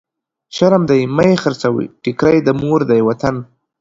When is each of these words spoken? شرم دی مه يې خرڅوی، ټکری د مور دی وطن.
شرم 0.55 0.83
دی 0.89 1.01
مه 1.15 1.23
يې 1.29 1.35
خرڅوی، 1.43 1.85
ټکری 2.03 2.39
د 2.43 2.49
مور 2.61 2.81
دی 2.89 3.01
وطن. 3.07 3.35